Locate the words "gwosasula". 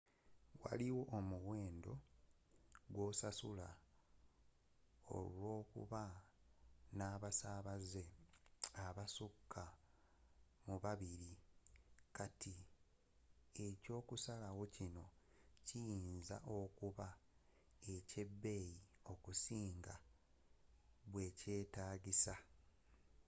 2.93-3.69